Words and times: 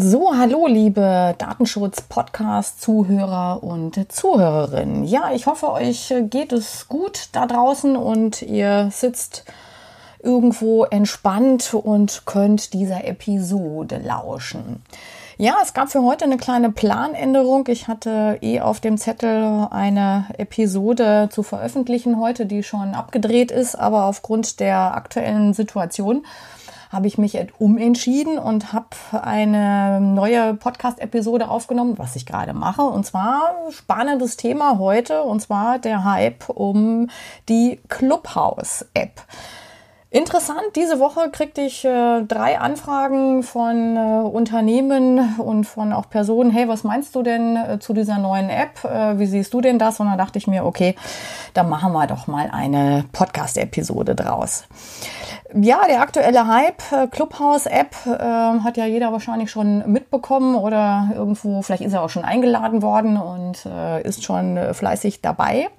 So, 0.00 0.32
hallo 0.32 0.68
liebe 0.68 1.34
Datenschutz-Podcast-Zuhörer 1.38 3.64
und 3.64 4.12
Zuhörerinnen. 4.12 5.02
Ja, 5.02 5.32
ich 5.34 5.46
hoffe, 5.46 5.72
euch 5.72 6.14
geht 6.30 6.52
es 6.52 6.86
gut 6.86 7.30
da 7.32 7.46
draußen 7.46 7.96
und 7.96 8.42
ihr 8.42 8.90
sitzt 8.92 9.44
irgendwo 10.22 10.84
entspannt 10.84 11.74
und 11.74 12.22
könnt 12.26 12.74
dieser 12.74 13.08
Episode 13.08 13.98
lauschen. 13.98 14.84
Ja, 15.36 15.56
es 15.64 15.74
gab 15.74 15.90
für 15.90 16.04
heute 16.04 16.26
eine 16.26 16.36
kleine 16.36 16.70
Planänderung. 16.70 17.66
Ich 17.66 17.88
hatte 17.88 18.38
eh 18.40 18.60
auf 18.60 18.78
dem 18.78 18.98
Zettel 18.98 19.66
eine 19.72 20.26
Episode 20.38 21.28
zu 21.32 21.42
veröffentlichen 21.42 22.20
heute, 22.20 22.46
die 22.46 22.62
schon 22.62 22.94
abgedreht 22.94 23.50
ist, 23.50 23.74
aber 23.74 24.04
aufgrund 24.04 24.60
der 24.60 24.94
aktuellen 24.94 25.54
Situation 25.54 26.24
habe 26.90 27.06
ich 27.06 27.18
mich 27.18 27.38
umentschieden 27.58 28.38
und 28.38 28.72
habe 28.72 28.88
eine 29.12 30.00
neue 30.00 30.54
Podcast-Episode 30.54 31.48
aufgenommen, 31.48 31.98
was 31.98 32.16
ich 32.16 32.26
gerade 32.26 32.54
mache. 32.54 32.82
Und 32.82 33.04
zwar 33.04 33.54
spannendes 33.70 34.36
Thema 34.36 34.78
heute, 34.78 35.22
und 35.22 35.40
zwar 35.40 35.78
der 35.78 36.04
Hype 36.04 36.48
um 36.48 37.08
die 37.48 37.80
Clubhouse-App. 37.88 39.22
Interessant, 40.10 40.62
diese 40.74 41.00
Woche 41.00 41.28
kriegte 41.30 41.60
ich 41.60 41.84
äh, 41.84 42.22
drei 42.22 42.58
Anfragen 42.58 43.42
von 43.42 43.94
äh, 43.94 44.26
Unternehmen 44.26 45.34
und 45.38 45.64
von 45.64 45.92
auch 45.92 46.08
Personen, 46.08 46.50
hey, 46.50 46.66
was 46.66 46.82
meinst 46.82 47.14
du 47.14 47.22
denn 47.22 47.56
äh, 47.56 47.78
zu 47.78 47.92
dieser 47.92 48.16
neuen 48.16 48.48
App? 48.48 48.82
Äh, 48.84 49.18
wie 49.18 49.26
siehst 49.26 49.52
du 49.52 49.60
denn 49.60 49.78
das? 49.78 50.00
Und 50.00 50.06
dann 50.06 50.16
dachte 50.16 50.38
ich 50.38 50.46
mir, 50.46 50.64
okay, 50.64 50.94
dann 51.52 51.68
machen 51.68 51.92
wir 51.92 52.06
doch 52.06 52.26
mal 52.26 52.48
eine 52.50 53.04
Podcast-Episode 53.12 54.14
draus. 54.14 54.64
Ja, 55.54 55.86
der 55.88 56.02
aktuelle 56.02 56.46
Hype, 56.46 56.82
äh, 56.92 57.06
Clubhouse-App, 57.06 57.94
äh, 58.06 58.18
hat 58.18 58.76
ja 58.76 58.84
jeder 58.84 59.12
wahrscheinlich 59.12 59.50
schon 59.50 59.90
mitbekommen 59.90 60.54
oder 60.54 61.08
irgendwo, 61.14 61.62
vielleicht 61.62 61.82
ist 61.82 61.94
er 61.94 62.02
auch 62.02 62.10
schon 62.10 62.24
eingeladen 62.24 62.82
worden 62.82 63.16
und 63.16 63.64
äh, 63.64 64.02
ist 64.02 64.24
schon 64.24 64.58
äh, 64.58 64.74
fleißig 64.74 65.22
dabei. 65.22 65.70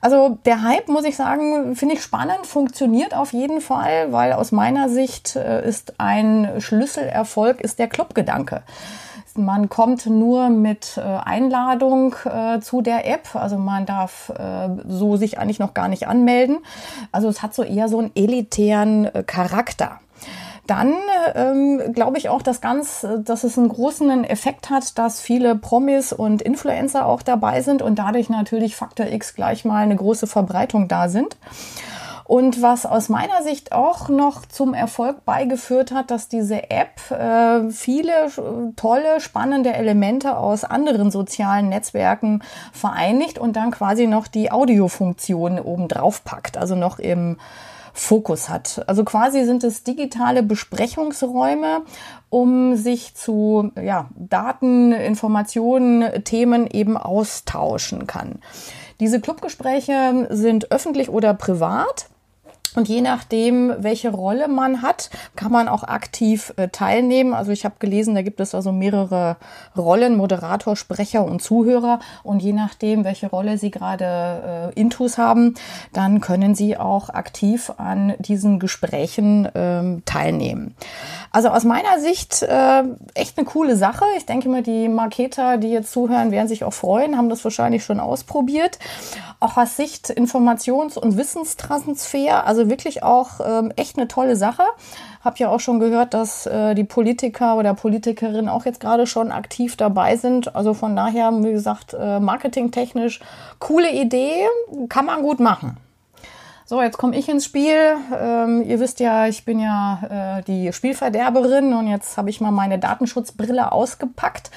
Also 0.00 0.38
der 0.44 0.62
Hype, 0.62 0.88
muss 0.88 1.04
ich 1.04 1.16
sagen, 1.16 1.74
finde 1.74 1.96
ich 1.96 2.02
spannend, 2.02 2.46
funktioniert 2.46 3.12
auf 3.12 3.32
jeden 3.32 3.60
Fall, 3.60 4.12
weil 4.12 4.32
aus 4.32 4.52
meiner 4.52 4.88
Sicht 4.88 5.34
äh, 5.34 5.66
ist 5.68 5.94
ein 5.98 6.60
Schlüsselerfolg 6.60 7.60
ist 7.60 7.80
der 7.80 7.88
Clubgedanke. 7.88 8.62
Man 9.38 9.68
kommt 9.68 10.06
nur 10.06 10.48
mit 10.48 10.96
äh, 10.96 11.00
Einladung 11.00 12.14
äh, 12.24 12.60
zu 12.60 12.82
der 12.82 13.06
App. 13.06 13.34
Also 13.34 13.56
man 13.56 13.86
darf 13.86 14.30
äh, 14.30 14.68
so 14.86 15.16
sich 15.16 15.38
eigentlich 15.38 15.58
noch 15.58 15.74
gar 15.74 15.88
nicht 15.88 16.08
anmelden. 16.08 16.58
Also 17.12 17.28
es 17.28 17.42
hat 17.42 17.54
so 17.54 17.62
eher 17.62 17.88
so 17.88 17.98
einen 17.98 18.10
elitären 18.14 19.10
Charakter 19.26 20.00
dann 20.70 20.94
ähm, 21.34 21.92
glaube 21.94 22.16
ich 22.16 22.28
auch, 22.28 22.42
dass 22.42 22.60
ganz, 22.60 23.04
dass 23.24 23.42
es 23.42 23.58
einen 23.58 23.68
großen 23.68 24.22
Effekt 24.22 24.70
hat, 24.70 24.98
dass 24.98 25.20
viele 25.20 25.56
Promis 25.56 26.12
und 26.12 26.42
Influencer 26.42 27.06
auch 27.06 27.22
dabei 27.22 27.60
sind 27.60 27.82
und 27.82 27.98
dadurch 27.98 28.28
natürlich 28.30 28.76
Faktor 28.76 29.06
X 29.06 29.34
gleich 29.34 29.64
mal 29.64 29.82
eine 29.82 29.96
große 29.96 30.28
Verbreitung 30.28 30.86
da 30.86 31.08
sind. 31.08 31.36
Und 32.30 32.62
was 32.62 32.86
aus 32.86 33.08
meiner 33.08 33.42
Sicht 33.42 33.72
auch 33.72 34.08
noch 34.08 34.46
zum 34.46 34.72
Erfolg 34.72 35.24
beigeführt 35.24 35.90
hat, 35.90 36.12
dass 36.12 36.28
diese 36.28 36.70
App 36.70 37.10
äh, 37.10 37.68
viele 37.70 38.30
tolle, 38.76 39.18
spannende 39.18 39.72
Elemente 39.72 40.36
aus 40.36 40.62
anderen 40.62 41.10
sozialen 41.10 41.70
Netzwerken 41.70 42.44
vereinigt 42.72 43.40
und 43.40 43.56
dann 43.56 43.72
quasi 43.72 44.06
noch 44.06 44.28
die 44.28 44.52
Audiofunktion 44.52 45.58
oben 45.58 45.88
drauf 45.88 46.22
packt, 46.22 46.56
also 46.56 46.76
noch 46.76 47.00
im 47.00 47.36
Fokus 47.94 48.48
hat. 48.48 48.84
Also 48.86 49.02
quasi 49.02 49.44
sind 49.44 49.64
es 49.64 49.82
digitale 49.82 50.44
Besprechungsräume, 50.44 51.82
um 52.28 52.76
sich 52.76 53.16
zu 53.16 53.72
ja, 53.74 54.08
Daten, 54.14 54.92
Informationen, 54.92 56.22
Themen 56.22 56.68
eben 56.68 56.96
austauschen 56.96 58.06
kann. 58.06 58.38
Diese 59.00 59.20
Clubgespräche 59.20 60.28
sind 60.30 60.70
öffentlich 60.70 61.08
oder 61.08 61.34
privat. 61.34 62.06
Und 62.76 62.88
je 62.88 63.00
nachdem, 63.00 63.74
welche 63.78 64.10
Rolle 64.10 64.46
man 64.46 64.82
hat, 64.82 65.10
kann 65.34 65.50
man 65.50 65.68
auch 65.68 65.82
aktiv 65.82 66.52
äh, 66.56 66.68
teilnehmen. 66.68 67.34
Also 67.34 67.50
ich 67.50 67.64
habe 67.64 67.74
gelesen, 67.78 68.14
da 68.14 68.22
gibt 68.22 68.40
es 68.40 68.54
also 68.54 68.70
mehrere 68.70 69.36
Rollen, 69.76 70.16
Moderator, 70.16 70.76
Sprecher 70.76 71.24
und 71.24 71.42
Zuhörer. 71.42 71.98
Und 72.22 72.42
je 72.42 72.52
nachdem, 72.52 73.04
welche 73.04 73.28
Rolle 73.28 73.58
Sie 73.58 73.70
gerade 73.70 74.72
äh, 74.76 74.80
intus 74.80 75.18
haben, 75.18 75.54
dann 75.92 76.20
können 76.20 76.54
Sie 76.54 76.76
auch 76.76 77.08
aktiv 77.08 77.72
an 77.76 78.14
diesen 78.18 78.60
Gesprächen 78.60 79.48
ähm, 79.54 80.02
teilnehmen. 80.04 80.76
Also 81.32 81.48
aus 81.48 81.64
meiner 81.64 81.98
Sicht 81.98 82.42
äh, 82.42 82.82
echt 83.14 83.36
eine 83.38 83.46
coole 83.46 83.76
Sache. 83.76 84.04
Ich 84.16 84.26
denke 84.26 84.48
mal, 84.48 84.62
die 84.62 84.88
Marketer, 84.88 85.58
die 85.58 85.70
jetzt 85.70 85.92
zuhören, 85.92 86.30
werden 86.30 86.48
sich 86.48 86.64
auch 86.64 86.72
freuen, 86.72 87.16
haben 87.16 87.28
das 87.28 87.42
wahrscheinlich 87.42 87.84
schon 87.84 88.00
ausprobiert. 88.00 88.78
Auch 89.40 89.56
aus 89.56 89.76
Sicht 89.76 90.10
Informations- 90.10 90.98
und 90.98 91.16
Wissenstransfer, 91.16 92.46
also 92.46 92.59
also 92.60 92.70
wirklich 92.70 93.02
auch 93.02 93.40
ähm, 93.44 93.72
echt 93.76 93.96
eine 93.96 94.06
tolle 94.06 94.36
Sache. 94.36 94.62
Hab 95.24 95.38
ja 95.38 95.48
auch 95.48 95.60
schon 95.60 95.80
gehört, 95.80 96.12
dass 96.12 96.46
äh, 96.46 96.74
die 96.74 96.84
Politiker 96.84 97.56
oder 97.56 97.72
Politikerinnen 97.74 98.48
auch 98.48 98.66
jetzt 98.66 98.80
gerade 98.80 99.06
schon 99.06 99.32
aktiv 99.32 99.76
dabei 99.76 100.16
sind. 100.16 100.54
Also 100.54 100.74
von 100.74 100.94
daher, 100.94 101.32
wie 101.42 101.52
gesagt, 101.52 101.94
äh, 101.98 102.20
marketingtechnisch 102.20 103.20
coole 103.58 103.90
Idee, 103.92 104.46
kann 104.88 105.06
man 105.06 105.22
gut 105.22 105.40
machen. 105.40 105.78
So, 106.66 106.80
jetzt 106.80 106.98
komme 106.98 107.16
ich 107.16 107.28
ins 107.28 107.46
Spiel. 107.46 107.96
Ähm, 108.16 108.62
ihr 108.64 108.78
wisst 108.78 109.00
ja, 109.00 109.26
ich 109.26 109.44
bin 109.44 109.58
ja 109.58 110.38
äh, 110.38 110.42
die 110.44 110.72
Spielverderberin 110.72 111.72
und 111.72 111.88
jetzt 111.88 112.16
habe 112.16 112.30
ich 112.30 112.40
mal 112.40 112.52
meine 112.52 112.78
Datenschutzbrille 112.78 113.72
ausgepackt 113.72 114.52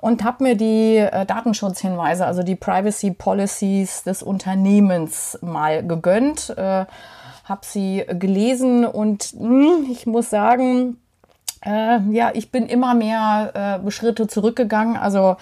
und 0.00 0.24
habe 0.24 0.44
mir 0.44 0.56
die 0.56 0.96
äh, 0.96 1.26
Datenschutzhinweise, 1.26 2.24
also 2.24 2.42
die 2.42 2.56
Privacy 2.56 3.10
Policies 3.10 4.02
des 4.02 4.22
Unternehmens 4.22 5.38
mal 5.42 5.86
gegönnt. 5.86 6.54
Äh, 6.56 6.86
habe 7.48 7.62
sie 7.64 8.04
gelesen 8.08 8.84
und 8.84 9.34
mh, 9.38 9.48
hm, 9.48 9.86
ich 9.90 10.06
muss 10.06 10.30
sagen, 10.30 10.98
äh, 11.64 11.98
ja, 12.10 12.30
ich 12.34 12.50
bin 12.50 12.66
immer 12.66 12.94
mehr 12.94 13.80
äh, 13.84 13.90
Schritte 13.90 14.26
zurückgegangen. 14.26 14.96
Also 14.96 15.36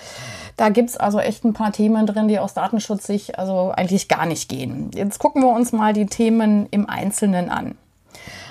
da 0.57 0.71
gibt's 0.71 0.97
also 0.97 1.19
echt 1.19 1.45
ein 1.45 1.53
paar 1.53 1.73
Themen 1.73 2.07
drin, 2.07 2.29
die 2.29 2.39
aus 2.39 2.55
Datenschutz 2.55 3.11
also 3.39 3.73
eigentlich 3.75 4.09
gar 4.09 4.27
nicht 4.27 4.49
gehen. 4.49 4.91
Jetzt 4.95 5.19
gucken 5.19 5.43
wir 5.43 5.51
uns 5.51 5.73
mal 5.73 5.93
die 5.93 6.07
Themen 6.07 6.67
im 6.71 6.89
Einzelnen 6.89 7.51
an. 7.51 7.77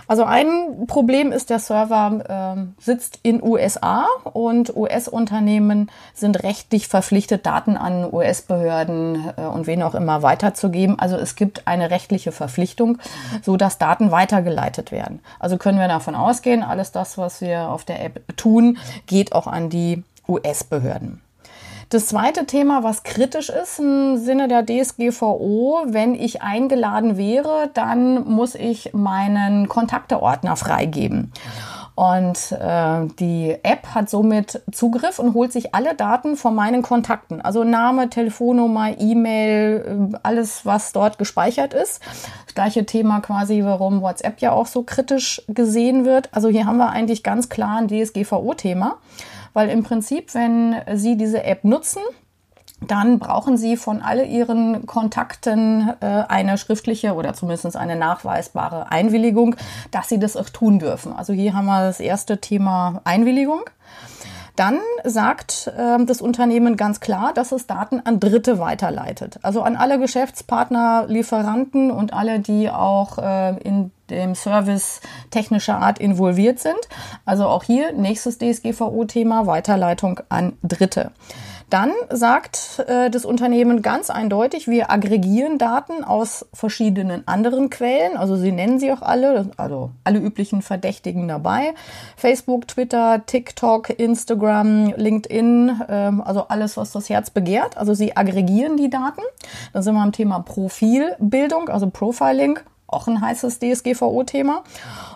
Also 0.07 0.23
ein 0.23 0.85
Problem 0.87 1.31
ist, 1.31 1.49
der 1.49 1.59
Server 1.59 2.55
äh, 2.57 2.81
sitzt 2.81 3.19
in 3.23 3.41
USA 3.41 4.05
und 4.23 4.75
US-Unternehmen 4.75 5.89
sind 6.13 6.43
rechtlich 6.43 6.87
verpflichtet, 6.87 7.45
Daten 7.45 7.77
an 7.77 8.11
US-Behörden 8.11 9.33
äh, 9.37 9.41
und 9.41 9.67
wen 9.67 9.81
auch 9.83 9.95
immer 9.95 10.21
weiterzugeben. 10.21 10.99
Also 10.99 11.17
es 11.17 11.35
gibt 11.35 11.67
eine 11.67 11.89
rechtliche 11.89 12.31
Verpflichtung, 12.31 12.99
so 13.41 13.57
dass 13.57 13.77
Daten 13.77 14.11
weitergeleitet 14.11 14.91
werden. 14.91 15.19
Also 15.39 15.57
können 15.57 15.79
wir 15.79 15.87
davon 15.87 16.15
ausgehen, 16.15 16.63
alles 16.63 16.91
das, 16.91 17.17
was 17.17 17.41
wir 17.41 17.69
auf 17.69 17.83
der 17.83 18.03
App 18.03 18.37
tun, 18.37 18.77
geht 19.07 19.33
auch 19.33 19.47
an 19.47 19.69
die 19.69 20.03
US-Behörden. 20.27 21.21
Das 21.95 22.07
zweite 22.07 22.45
Thema, 22.45 22.83
was 22.83 23.03
kritisch 23.03 23.47
ist 23.47 23.79
im 23.79 24.17
Sinne 24.17 24.49
der 24.49 24.65
DSGVO, 24.65 25.85
wenn 25.87 26.13
ich 26.13 26.41
eingeladen 26.41 27.15
wäre, 27.15 27.69
dann 27.73 28.27
muss 28.27 28.53
ich 28.53 28.93
meinen 28.93 29.69
Kontakteordner 29.69 30.57
freigeben. 30.57 31.31
Und 31.95 32.51
äh, 32.51 33.05
die 33.17 33.55
App 33.63 33.95
hat 33.95 34.09
somit 34.09 34.61
Zugriff 34.73 35.19
und 35.19 35.35
holt 35.35 35.53
sich 35.53 35.73
alle 35.73 35.95
Daten 35.95 36.35
von 36.35 36.53
meinen 36.53 36.81
Kontakten. 36.81 37.39
Also 37.39 37.63
Name, 37.63 38.09
Telefonnummer, 38.09 38.99
E-Mail, 38.99 40.11
äh, 40.13 40.17
alles, 40.21 40.65
was 40.65 40.91
dort 40.91 41.17
gespeichert 41.17 41.73
ist. 41.73 42.01
Das 42.45 42.55
gleiche 42.55 42.85
Thema 42.85 43.21
quasi, 43.21 43.63
warum 43.63 44.01
WhatsApp 44.01 44.41
ja 44.41 44.51
auch 44.51 44.67
so 44.67 44.83
kritisch 44.83 45.41
gesehen 45.47 46.03
wird. 46.03 46.27
Also 46.33 46.49
hier 46.49 46.65
haben 46.65 46.75
wir 46.75 46.89
eigentlich 46.89 47.23
ganz 47.23 47.47
klar 47.47 47.77
ein 47.77 47.87
DSGVO-Thema. 47.87 48.97
Weil 49.55 49.69
im 49.69 49.83
Prinzip, 49.83 50.35
wenn 50.35 50.75
Sie 50.95 51.15
diese 51.15 51.45
App 51.45 51.63
nutzen, 51.63 52.01
dann 52.81 53.19
brauchen 53.19 53.55
Sie 53.55 53.77
von 53.77 54.01
all 54.01 54.25
Ihren 54.25 54.85
Kontakten 54.85 55.93
äh, 56.01 56.23
eine 56.27 56.57
schriftliche 56.57 57.13
oder 57.13 57.33
zumindest 57.33 57.77
eine 57.77 57.95
nachweisbare 57.95 58.91
Einwilligung, 58.91 59.55
dass 59.91 60.09
Sie 60.09 60.19
das 60.19 60.35
auch 60.35 60.49
tun 60.49 60.79
dürfen. 60.79 61.13
Also 61.13 61.31
hier 61.31 61.53
haben 61.53 61.67
wir 61.67 61.79
das 61.85 62.01
erste 62.01 62.41
Thema 62.41 62.99
Einwilligung. 63.05 63.61
Dann 64.55 64.79
sagt 65.03 65.71
äh, 65.77 66.03
das 66.05 66.21
Unternehmen 66.21 66.77
ganz 66.77 66.99
klar, 66.99 67.33
dass 67.33 67.51
es 67.51 67.67
Daten 67.67 68.01
an 68.05 68.19
Dritte 68.19 68.59
weiterleitet. 68.59 69.39
Also 69.41 69.61
an 69.61 69.75
alle 69.75 69.99
Geschäftspartner, 69.99 71.05
Lieferanten 71.07 71.91
und 71.91 72.13
alle, 72.13 72.39
die 72.39 72.69
auch 72.69 73.17
äh, 73.17 73.57
in 73.59 73.91
dem 74.09 74.35
Service 74.35 75.01
technischer 75.31 75.79
Art 75.79 75.99
involviert 75.99 76.59
sind. 76.59 76.79
Also 77.25 77.47
auch 77.47 77.63
hier 77.63 77.91
nächstes 77.91 78.37
DSGVO-Thema 78.37 79.47
Weiterleitung 79.47 80.21
an 80.29 80.53
Dritte. 80.63 81.11
Dann 81.69 81.91
sagt 82.11 82.83
äh, 82.87 83.09
das 83.09 83.25
Unternehmen 83.25 83.81
ganz 83.81 84.09
eindeutig, 84.09 84.67
wir 84.67 84.91
aggregieren 84.91 85.57
Daten 85.57 86.03
aus 86.03 86.45
verschiedenen 86.53 87.27
anderen 87.27 87.69
Quellen. 87.69 88.17
Also 88.17 88.35
sie 88.35 88.51
nennen 88.51 88.79
sie 88.79 88.91
auch 88.91 89.01
alle, 89.01 89.49
also 89.57 89.91
alle 90.03 90.19
üblichen 90.19 90.61
Verdächtigen 90.61 91.27
dabei. 91.27 91.73
Facebook, 92.17 92.67
Twitter, 92.67 93.25
TikTok, 93.25 93.89
Instagram, 93.89 94.93
LinkedIn, 94.95 95.81
ähm, 95.89 96.21
also 96.21 96.47
alles, 96.47 96.77
was 96.77 96.91
das 96.91 97.09
Herz 97.09 97.29
begehrt. 97.29 97.77
Also 97.77 97.93
sie 97.93 98.15
aggregieren 98.15 98.77
die 98.77 98.89
Daten. 98.89 99.21
Dann 99.73 99.81
sind 99.81 99.95
wir 99.95 100.01
am 100.01 100.11
Thema 100.11 100.39
Profilbildung, 100.39 101.69
also 101.69 101.89
Profiling 101.89 102.59
auch 102.95 103.07
ein 103.07 103.21
heißes 103.21 103.59
DSGVO-Thema. 103.59 104.63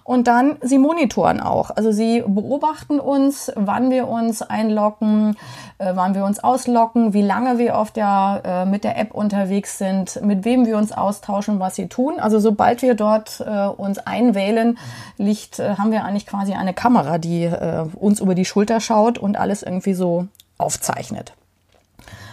Und 0.04 0.28
dann, 0.28 0.58
sie 0.62 0.78
monitoren 0.78 1.40
auch. 1.40 1.72
Also 1.72 1.92
sie 1.92 2.24
beobachten 2.26 3.00
uns, 3.00 3.52
wann 3.56 3.90
wir 3.90 4.08
uns 4.08 4.42
einloggen, 4.42 5.36
äh, 5.78 5.92
wann 5.96 6.16
wir 6.16 6.26
uns 6.26 6.44
ausloggen, 6.44 7.14
wie 7.14 7.22
lange 7.22 7.58
wir 7.58 7.78
auf 7.78 7.92
der, 7.92 8.42
äh, 8.44 8.66
mit 8.66 8.84
der 8.84 8.98
App 8.98 9.14
unterwegs 9.14 9.78
sind, 9.78 10.22
mit 10.24 10.46
wem 10.46 10.66
wir 10.66 10.78
uns 10.78 10.92
austauschen, 10.92 11.60
was 11.60 11.76
sie 11.76 11.88
tun. 11.88 12.20
Also 12.20 12.40
sobald 12.40 12.81
wir 12.81 12.96
dort 12.96 13.40
äh, 13.40 13.68
uns 13.68 14.00
einwählen, 14.00 14.78
liegt, 15.18 15.60
äh, 15.60 15.76
haben 15.76 15.92
wir 15.92 16.04
eigentlich 16.04 16.26
quasi 16.26 16.54
eine 16.54 16.74
Kamera, 16.74 17.18
die 17.18 17.46
äh, 17.46 17.86
uns 17.96 18.20
über 18.20 18.36
die 18.36 18.46
Schulter 18.46 18.80
schaut 18.80 19.18
und 19.18 19.38
alles 19.38 19.64
irgendwie 19.64 19.94
so 19.94 20.28
aufzeichnet. 20.58 21.34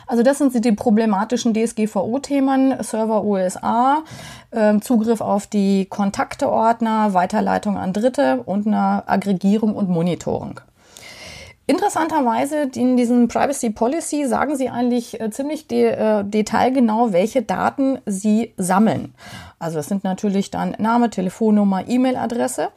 Also 0.07 0.23
das 0.23 0.39
sind 0.39 0.65
die 0.65 0.73
problematischen 0.73 1.53
DSGVO-Themen, 1.53 2.83
Server 2.83 3.25
USA, 3.25 4.05
äh, 4.53 4.79
Zugriff 4.81 5.21
auf 5.21 5.47
die 5.49 5.87
Kontakteordner, 5.87 7.13
Weiterleitung 7.13 7.77
an 7.77 7.93
Dritte 7.93 8.43
und 8.45 8.67
eine 8.67 9.09
Aggregierung 9.09 9.75
und 9.75 9.89
Monitoring. 9.89 10.61
Interessanterweise 11.69 12.71
in 12.77 12.97
diesem 12.97 13.27
Privacy 13.27 13.71
Policy 13.71 14.27
sagen 14.27 14.55
sie 14.57 14.69
eigentlich 14.69 15.21
äh, 15.21 15.31
ziemlich 15.31 15.67
de, 15.67 15.87
äh, 15.87 16.25
detailgenau, 16.25 17.13
welche 17.13 17.43
Daten 17.43 17.99
sie 18.07 18.55
sammeln. 18.57 19.13
Also 19.59 19.79
das 19.79 19.87
sind 19.87 20.05
natürlich 20.05 20.53
dann 20.53 20.77
Name, 20.79 21.11
Telefonnummer, 21.11 21.89
E-Mail-Adresse. 21.89 22.69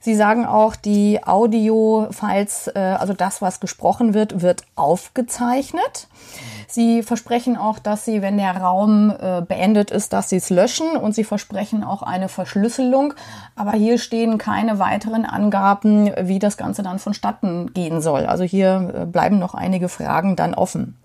Sie 0.00 0.14
sagen 0.14 0.46
auch, 0.46 0.76
die 0.76 1.20
Audio-Files, 1.24 2.68
äh, 2.68 2.78
also 2.78 3.12
das, 3.12 3.42
was 3.42 3.58
gesprochen 3.58 4.14
wird, 4.14 4.40
wird 4.40 4.62
aufgezeichnet. 4.76 6.06
Sie 6.70 7.02
versprechen 7.02 7.56
auch, 7.56 7.78
dass 7.78 8.04
Sie, 8.04 8.20
wenn 8.20 8.36
der 8.36 8.54
Raum 8.54 9.10
äh, 9.10 9.40
beendet 9.40 9.90
ist, 9.90 10.12
dass 10.12 10.28
Sie 10.28 10.36
es 10.36 10.50
löschen 10.50 10.98
und 10.98 11.14
Sie 11.14 11.24
versprechen 11.24 11.82
auch 11.82 12.02
eine 12.02 12.28
Verschlüsselung. 12.28 13.14
Aber 13.56 13.72
hier 13.72 13.96
stehen 13.98 14.36
keine 14.36 14.78
weiteren 14.78 15.24
Angaben, 15.24 16.12
wie 16.20 16.38
das 16.38 16.58
Ganze 16.58 16.82
dann 16.82 16.98
vonstatten 16.98 17.72
gehen 17.72 18.02
soll. 18.02 18.26
Also 18.26 18.44
hier 18.44 18.92
äh, 18.94 19.06
bleiben 19.06 19.38
noch 19.38 19.54
einige 19.54 19.88
Fragen 19.88 20.36
dann 20.36 20.52
offen. 20.52 20.98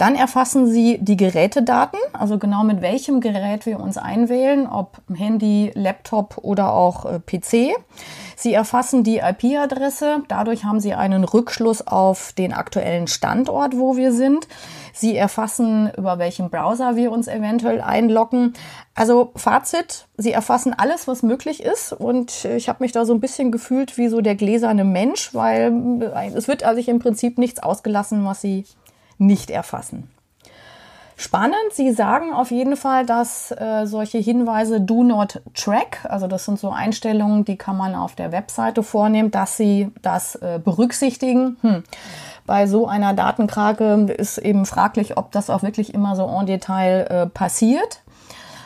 Dann 0.00 0.14
erfassen 0.14 0.66
Sie 0.66 0.96
die 0.98 1.18
Gerätedaten, 1.18 1.98
also 2.14 2.38
genau 2.38 2.64
mit 2.64 2.80
welchem 2.80 3.20
Gerät 3.20 3.66
wir 3.66 3.80
uns 3.80 3.98
einwählen, 3.98 4.66
ob 4.66 4.96
Handy, 5.14 5.72
Laptop 5.74 6.38
oder 6.38 6.72
auch 6.72 7.04
äh, 7.04 7.18
PC. 7.18 7.76
Sie 8.34 8.54
erfassen 8.54 9.04
die 9.04 9.18
IP-Adresse, 9.18 10.22
dadurch 10.26 10.64
haben 10.64 10.80
Sie 10.80 10.94
einen 10.94 11.24
Rückschluss 11.24 11.86
auf 11.86 12.32
den 12.32 12.54
aktuellen 12.54 13.08
Standort, 13.08 13.76
wo 13.76 13.98
wir 13.98 14.14
sind. 14.14 14.48
Sie 14.94 15.14
erfassen, 15.14 15.90
über 15.98 16.18
welchen 16.18 16.48
Browser 16.48 16.96
wir 16.96 17.12
uns 17.12 17.28
eventuell 17.28 17.82
einloggen. 17.82 18.54
Also 18.94 19.32
Fazit, 19.36 20.06
Sie 20.16 20.32
erfassen 20.32 20.72
alles, 20.74 21.08
was 21.08 21.22
möglich 21.22 21.62
ist. 21.62 21.92
Und 21.92 22.46
ich 22.46 22.70
habe 22.70 22.82
mich 22.82 22.92
da 22.92 23.04
so 23.04 23.12
ein 23.12 23.20
bisschen 23.20 23.52
gefühlt 23.52 23.98
wie 23.98 24.08
so 24.08 24.22
der 24.22 24.34
gläserne 24.34 24.84
Mensch, 24.84 25.34
weil 25.34 26.10
äh, 26.14 26.30
es 26.34 26.48
wird 26.48 26.64
also 26.64 26.80
im 26.90 27.00
Prinzip 27.00 27.36
nichts 27.36 27.62
ausgelassen, 27.62 28.24
was 28.24 28.40
Sie 28.40 28.64
nicht 29.20 29.50
erfassen. 29.50 30.10
Spannend, 31.16 31.58
Sie 31.72 31.92
sagen 31.92 32.32
auf 32.32 32.50
jeden 32.50 32.78
Fall, 32.78 33.04
dass 33.04 33.50
äh, 33.50 33.84
solche 33.84 34.16
Hinweise 34.16 34.80
do 34.80 35.02
not 35.02 35.42
track, 35.52 35.98
also 36.08 36.26
das 36.26 36.46
sind 36.46 36.58
so 36.58 36.70
Einstellungen, 36.70 37.44
die 37.44 37.56
kann 37.56 37.76
man 37.76 37.94
auf 37.94 38.14
der 38.14 38.32
Webseite 38.32 38.82
vornehmen, 38.82 39.30
dass 39.30 39.58
Sie 39.58 39.92
das 40.00 40.36
äh, 40.36 40.58
berücksichtigen. 40.64 41.58
Hm. 41.60 41.84
Bei 42.46 42.66
so 42.66 42.88
einer 42.88 43.12
Datenkrake 43.12 44.06
ist 44.16 44.38
eben 44.38 44.64
fraglich, 44.64 45.18
ob 45.18 45.30
das 45.30 45.50
auch 45.50 45.62
wirklich 45.62 45.92
immer 45.92 46.16
so 46.16 46.26
en 46.26 46.46
Detail 46.46 47.06
äh, 47.10 47.26
passiert. 47.26 48.00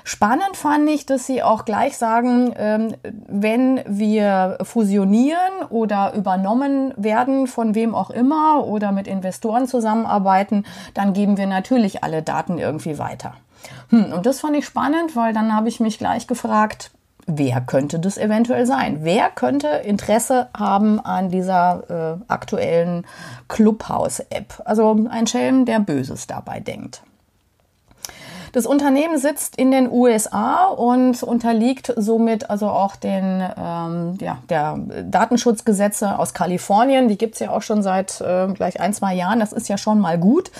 Spannend 0.06 0.54
fand 0.54 0.88
ich, 0.90 1.06
dass 1.06 1.26
Sie 1.26 1.42
auch 1.42 1.64
gleich 1.64 1.96
sagen, 1.96 2.52
ähm, 2.58 2.94
wenn 3.26 3.80
wir 3.86 4.58
fusionieren 4.62 5.64
oder 5.70 6.12
übernommen 6.14 6.92
werden 6.96 7.46
von 7.46 7.74
wem 7.74 7.94
auch 7.94 8.10
immer 8.10 8.66
oder 8.66 8.92
mit 8.92 9.08
Investoren 9.08 9.66
zusammenarbeiten, 9.66 10.64
dann 10.92 11.14
geben 11.14 11.38
wir 11.38 11.46
natürlich 11.46 12.04
alle 12.04 12.22
Daten 12.22 12.58
irgendwie 12.58 12.98
weiter. 12.98 13.32
Hm, 13.88 14.12
und 14.12 14.26
das 14.26 14.40
fand 14.40 14.56
ich 14.56 14.66
spannend, 14.66 15.16
weil 15.16 15.32
dann 15.32 15.56
habe 15.56 15.70
ich 15.70 15.80
mich 15.80 15.98
gleich 15.98 16.26
gefragt, 16.26 16.90
wer 17.26 17.62
könnte 17.62 17.98
das 17.98 18.18
eventuell 18.18 18.66
sein? 18.66 18.98
Wer 19.02 19.30
könnte 19.30 19.68
Interesse 19.68 20.48
haben 20.54 21.00
an 21.00 21.30
dieser 21.30 22.18
äh, 22.20 22.24
aktuellen 22.28 23.06
Clubhouse-App? 23.48 24.60
Also 24.66 25.06
ein 25.08 25.26
Schelm, 25.26 25.64
der 25.64 25.80
Böses 25.80 26.26
dabei 26.26 26.60
denkt. 26.60 27.02
Das 28.54 28.66
Unternehmen 28.66 29.18
sitzt 29.18 29.56
in 29.56 29.72
den 29.72 29.90
USA 29.90 30.66
und 30.66 31.24
unterliegt 31.24 31.92
somit 31.96 32.50
also 32.50 32.68
auch 32.68 32.94
den 32.94 33.42
ähm, 33.56 34.16
ja, 34.20 34.38
der 34.48 34.78
Datenschutzgesetze 35.10 36.16
aus 36.16 36.34
Kalifornien. 36.34 37.08
Die 37.08 37.18
gibt's 37.18 37.40
ja 37.40 37.50
auch 37.50 37.62
schon 37.62 37.82
seit 37.82 38.20
äh, 38.20 38.46
gleich 38.54 38.78
ein, 38.78 38.94
zwei 38.94 39.12
Jahren. 39.12 39.40
Das 39.40 39.52
ist 39.52 39.68
ja 39.68 39.76
schon 39.76 39.98
mal 39.98 40.18
gut 40.18 40.52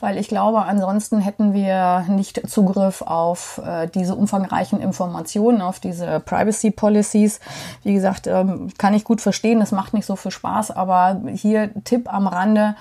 weil 0.00 0.18
ich 0.18 0.28
glaube, 0.28 0.62
ansonsten 0.62 1.20
hätten 1.20 1.54
wir 1.54 2.04
nicht 2.08 2.50
Zugriff 2.50 3.00
auf 3.00 3.58
äh, 3.64 3.88
diese 3.88 4.14
umfangreichen 4.14 4.78
Informationen, 4.78 5.62
auf 5.62 5.80
diese 5.80 6.20
Privacy 6.20 6.72
Policies. 6.72 7.40
Wie 7.84 7.94
gesagt, 7.94 8.26
ähm, 8.26 8.68
kann 8.76 8.92
ich 8.92 9.04
gut 9.04 9.22
verstehen, 9.22 9.60
das 9.60 9.72
macht 9.72 9.94
nicht 9.94 10.04
so 10.04 10.14
viel 10.14 10.30
Spaß, 10.30 10.72
aber 10.72 11.22
hier 11.32 11.70
Tipp 11.84 12.12
am 12.12 12.26
Rande 12.26 12.74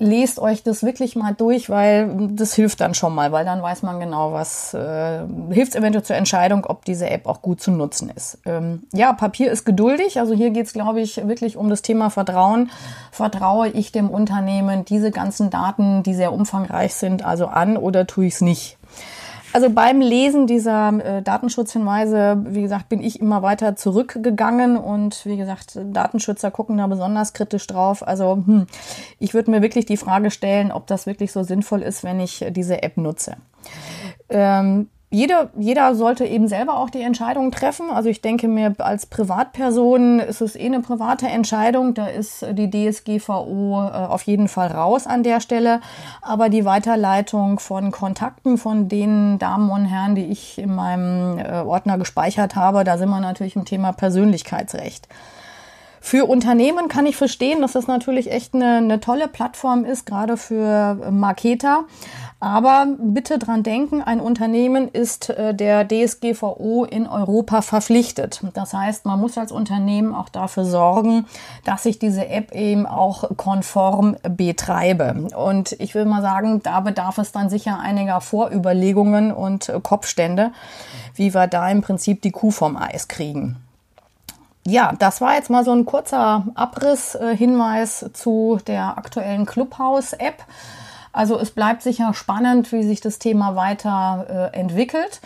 lest 0.00 0.38
euch 0.38 0.62
das 0.62 0.82
wirklich 0.82 1.14
mal 1.14 1.34
durch, 1.34 1.68
weil 1.68 2.28
das 2.32 2.54
hilft 2.54 2.80
dann 2.80 2.94
schon 2.94 3.14
mal, 3.14 3.32
weil 3.32 3.44
dann 3.44 3.62
weiß 3.62 3.82
man 3.82 4.00
genau, 4.00 4.32
was 4.32 4.72
äh, 4.72 5.20
hilft 5.50 5.76
eventuell 5.76 6.02
zur 6.02 6.16
Entscheidung, 6.16 6.64
ob 6.64 6.84
diese 6.86 7.08
App 7.08 7.26
auch 7.26 7.42
gut 7.42 7.60
zu 7.60 7.70
nutzen 7.70 8.10
ist. 8.10 8.38
Ähm, 8.46 8.82
ja, 8.92 9.12
Papier 9.12 9.52
ist 9.52 9.64
geduldig. 9.64 10.18
Also 10.18 10.34
hier 10.34 10.50
geht 10.50 10.66
es, 10.66 10.72
glaube 10.72 11.02
ich, 11.02 11.28
wirklich 11.28 11.58
um 11.58 11.68
das 11.68 11.82
Thema 11.82 12.08
Vertrauen. 12.08 12.70
Vertraue 13.12 13.68
ich 13.68 13.92
dem 13.92 14.08
Unternehmen 14.08 14.86
diese 14.86 15.10
ganzen 15.10 15.50
Daten, 15.50 16.02
die 16.02 16.14
sehr 16.14 16.32
umfangreich 16.32 16.94
sind, 16.94 17.22
also 17.24 17.46
an 17.46 17.76
oder 17.76 18.06
tue 18.06 18.26
ich 18.26 18.34
es 18.34 18.40
nicht? 18.40 18.78
Also 19.52 19.68
beim 19.68 20.00
Lesen 20.00 20.46
dieser 20.46 20.92
äh, 21.04 21.22
Datenschutzhinweise, 21.22 22.44
wie 22.46 22.62
gesagt, 22.62 22.88
bin 22.88 23.02
ich 23.02 23.20
immer 23.20 23.42
weiter 23.42 23.74
zurückgegangen 23.74 24.76
und 24.76 25.26
wie 25.26 25.36
gesagt, 25.36 25.78
Datenschützer 25.92 26.50
gucken 26.50 26.78
da 26.78 26.86
besonders 26.86 27.32
kritisch 27.32 27.66
drauf. 27.66 28.06
Also 28.06 28.42
hm, 28.46 28.66
ich 29.18 29.34
würde 29.34 29.50
mir 29.50 29.60
wirklich 29.60 29.86
die 29.86 29.96
Frage 29.96 30.30
stellen, 30.30 30.70
ob 30.70 30.86
das 30.86 31.06
wirklich 31.06 31.32
so 31.32 31.42
sinnvoll 31.42 31.82
ist, 31.82 32.04
wenn 32.04 32.20
ich 32.20 32.44
diese 32.50 32.82
App 32.82 32.96
nutze. 32.96 33.36
Ähm, 34.28 34.88
jeder, 35.12 35.50
jeder 35.58 35.96
sollte 35.96 36.24
eben 36.24 36.46
selber 36.46 36.78
auch 36.78 36.88
die 36.88 37.02
Entscheidung 37.02 37.50
treffen. 37.50 37.90
Also 37.90 38.08
ich 38.08 38.22
denke 38.22 38.46
mir, 38.46 38.76
als 38.78 39.06
Privatperson 39.06 40.20
ist 40.20 40.40
es 40.40 40.54
eh 40.54 40.66
eine 40.66 40.80
private 40.80 41.26
Entscheidung. 41.26 41.94
Da 41.94 42.06
ist 42.06 42.46
die 42.52 42.70
DSGVO 42.70 43.88
äh, 43.88 44.06
auf 44.06 44.22
jeden 44.22 44.46
Fall 44.46 44.68
raus 44.68 45.08
an 45.08 45.24
der 45.24 45.40
Stelle. 45.40 45.80
Aber 46.22 46.48
die 46.48 46.64
Weiterleitung 46.64 47.58
von 47.58 47.90
Kontakten 47.90 48.56
von 48.56 48.88
den 48.88 49.40
Damen 49.40 49.70
und 49.70 49.84
Herren, 49.84 50.14
die 50.14 50.26
ich 50.26 50.58
in 50.58 50.72
meinem 50.72 51.38
äh, 51.38 51.62
Ordner 51.62 51.98
gespeichert 51.98 52.54
habe, 52.54 52.84
da 52.84 52.96
sind 52.96 53.08
wir 53.08 53.18
natürlich 53.18 53.56
im 53.56 53.64
Thema 53.64 53.92
Persönlichkeitsrecht. 53.92 55.08
Für 56.00 56.24
Unternehmen 56.24 56.88
kann 56.88 57.06
ich 57.06 57.16
verstehen, 57.16 57.60
dass 57.60 57.72
das 57.72 57.86
natürlich 57.86 58.32
echt 58.32 58.54
eine, 58.54 58.76
eine 58.76 59.00
tolle 59.00 59.28
Plattform 59.28 59.84
ist, 59.84 60.06
gerade 60.06 60.36
für 60.36 60.94
Marketer. 61.10 61.84
Aber 62.40 62.86
bitte 62.98 63.38
dran 63.38 63.62
denken, 63.62 64.00
ein 64.00 64.18
Unternehmen 64.18 64.88
ist 64.88 65.28
äh, 65.28 65.54
der 65.54 65.86
DSGVO 65.86 66.86
in 66.86 67.06
Europa 67.06 67.60
verpflichtet. 67.60 68.40
Das 68.54 68.72
heißt, 68.72 69.04
man 69.04 69.20
muss 69.20 69.36
als 69.36 69.52
Unternehmen 69.52 70.14
auch 70.14 70.30
dafür 70.30 70.64
sorgen, 70.64 71.26
dass 71.66 71.84
ich 71.84 71.98
diese 71.98 72.26
App 72.28 72.54
eben 72.54 72.86
auch 72.86 73.36
konform 73.36 74.16
betreibe. 74.22 75.28
Und 75.36 75.72
ich 75.72 75.94
will 75.94 76.06
mal 76.06 76.22
sagen, 76.22 76.62
da 76.62 76.80
bedarf 76.80 77.18
es 77.18 77.30
dann 77.30 77.50
sicher 77.50 77.78
einiger 77.78 78.22
Vorüberlegungen 78.22 79.32
und 79.32 79.68
äh, 79.68 79.78
Kopfstände, 79.82 80.52
wie 81.14 81.34
wir 81.34 81.46
da 81.46 81.68
im 81.68 81.82
Prinzip 81.82 82.22
die 82.22 82.32
Kuh 82.32 82.50
vom 82.50 82.78
Eis 82.78 83.06
kriegen. 83.06 83.58
Ja, 84.66 84.92
das 84.98 85.20
war 85.20 85.34
jetzt 85.34 85.50
mal 85.50 85.64
so 85.64 85.72
ein 85.72 85.86
kurzer 85.86 86.44
Abriss, 86.54 87.14
äh, 87.14 87.34
zu 88.12 88.60
der 88.66 88.98
aktuellen 88.98 89.46
Clubhouse-App. 89.46 90.44
Also 91.12 91.38
es 91.38 91.50
bleibt 91.50 91.82
sicher 91.82 92.12
spannend, 92.14 92.70
wie 92.72 92.82
sich 92.84 93.00
das 93.00 93.18
Thema 93.18 93.56
weiter 93.56 94.50
äh, 94.52 94.56
entwickelt. 94.58 95.20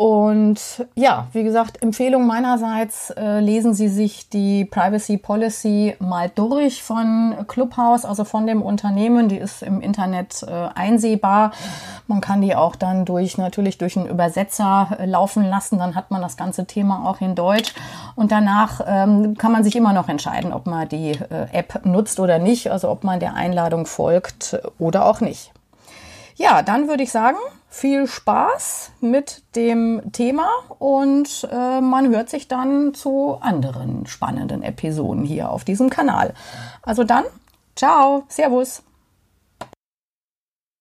Und 0.00 0.86
ja, 0.94 1.26
wie 1.34 1.42
gesagt, 1.42 1.82
Empfehlung 1.82 2.26
meinerseits, 2.26 3.10
äh, 3.10 3.40
lesen 3.40 3.74
Sie 3.74 3.88
sich 3.88 4.30
die 4.30 4.64
Privacy 4.64 5.18
Policy 5.18 5.94
mal 5.98 6.30
durch 6.34 6.82
von 6.82 7.34
Clubhouse, 7.46 8.06
also 8.06 8.24
von 8.24 8.46
dem 8.46 8.62
Unternehmen. 8.62 9.28
Die 9.28 9.36
ist 9.36 9.62
im 9.62 9.82
Internet 9.82 10.42
äh, 10.42 10.68
einsehbar. 10.74 11.52
Man 12.06 12.22
kann 12.22 12.40
die 12.40 12.56
auch 12.56 12.76
dann 12.76 13.04
durch, 13.04 13.36
natürlich 13.36 13.76
durch 13.76 13.98
einen 13.98 14.06
Übersetzer 14.06 14.96
äh, 14.98 15.04
laufen 15.04 15.44
lassen. 15.44 15.78
Dann 15.78 15.94
hat 15.94 16.10
man 16.10 16.22
das 16.22 16.38
ganze 16.38 16.64
Thema 16.64 17.06
auch 17.06 17.20
in 17.20 17.34
Deutsch. 17.34 17.74
Und 18.14 18.32
danach 18.32 18.80
ähm, 18.86 19.36
kann 19.36 19.52
man 19.52 19.64
sich 19.64 19.76
immer 19.76 19.92
noch 19.92 20.08
entscheiden, 20.08 20.54
ob 20.54 20.64
man 20.64 20.88
die 20.88 21.10
äh, 21.10 21.48
App 21.52 21.84
nutzt 21.84 22.20
oder 22.20 22.38
nicht. 22.38 22.70
Also 22.70 22.88
ob 22.88 23.04
man 23.04 23.20
der 23.20 23.34
Einladung 23.34 23.84
folgt 23.84 24.58
oder 24.78 25.04
auch 25.04 25.20
nicht. 25.20 25.52
Ja, 26.36 26.62
dann 26.62 26.88
würde 26.88 27.02
ich 27.02 27.10
sagen, 27.10 27.36
viel 27.68 28.06
Spaß 28.06 28.92
mit 29.00 29.42
dem 29.54 30.02
Thema 30.12 30.48
und 30.78 31.48
äh, 31.50 31.80
man 31.80 32.08
hört 32.08 32.28
sich 32.28 32.48
dann 32.48 32.94
zu 32.94 33.38
anderen 33.40 34.06
spannenden 34.06 34.62
Episoden 34.62 35.24
hier 35.24 35.50
auf 35.50 35.64
diesem 35.64 35.88
Kanal. 35.90 36.34
Also 36.82 37.04
dann, 37.04 37.24
ciao, 37.76 38.24
Servus. 38.28 38.82